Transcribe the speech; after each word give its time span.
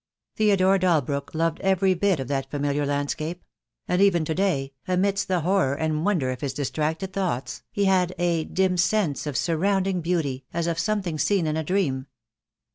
Theo 0.35 0.55
dore 0.55 0.79
Dalbrook 0.79 1.35
loved 1.35 1.59
every 1.59 1.93
bit 1.93 2.19
of 2.19 2.27
that 2.27 2.49
familiar 2.49 2.87
landscape; 2.87 3.43
and 3.87 4.01
even 4.01 4.25
to 4.25 4.33
day, 4.33 4.73
amidst 4.87 5.27
the 5.27 5.41
horror 5.41 5.75
and 5.75 6.03
wonder 6.03 6.31
of 6.31 6.41
his 6.41 6.53
distracted 6.55 7.13
thoughts, 7.13 7.61
he 7.71 7.85
had 7.85 8.15
a 8.17 8.45
dim 8.45 8.77
sense 8.77 9.27
of 9.27 9.37
surrounding 9.37 10.01
beauty, 10.01 10.43
as 10.55 10.65
of 10.65 10.79
something 10.79 11.19
seen 11.19 11.45
in 11.45 11.55
a 11.55 11.63
dream. 11.63 12.07